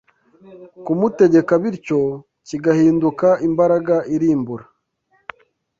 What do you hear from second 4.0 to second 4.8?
irimbura,